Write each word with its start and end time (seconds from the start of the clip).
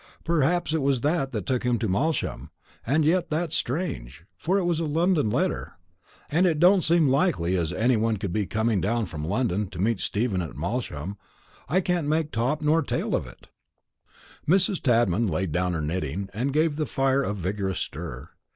Perhaps 0.23 0.73
it 0.73 0.81
was 0.81 1.01
that 1.01 1.35
as 1.35 1.43
took 1.43 1.61
him 1.61 1.77
to 1.77 1.87
Malsham; 1.87 2.49
and 2.87 3.05
yet 3.05 3.29
that's 3.29 3.55
strange, 3.55 4.23
for 4.35 4.57
it 4.57 4.63
was 4.63 4.79
a 4.79 4.85
London 4.85 5.29
letter 5.29 5.73
and 6.31 6.47
it 6.47 6.57
don't 6.59 6.83
seem 6.83 7.07
likely 7.07 7.55
as 7.55 7.71
any 7.71 7.95
one 7.95 8.17
could 8.17 8.33
be 8.33 8.47
coming 8.47 8.81
down 8.81 9.05
from 9.05 9.23
London 9.23 9.67
to 9.67 9.77
meet 9.77 9.99
Steph 9.99 10.33
at 10.33 10.55
Malsham. 10.57 11.17
I 11.69 11.81
can't 11.81 12.07
make 12.07 12.31
top 12.31 12.63
nor 12.63 12.81
tail 12.81 13.13
of 13.13 13.27
it." 13.27 13.49
Mrs. 14.47 14.81
Tadman 14.81 15.27
laid 15.27 15.51
down 15.51 15.73
her 15.73 15.81
knitting, 15.81 16.29
and 16.33 16.51
gave 16.51 16.77
the 16.77 16.87
fire 16.87 17.21
a 17.21 17.31
vigorous 17.35 17.77
stir. 17.77 18.29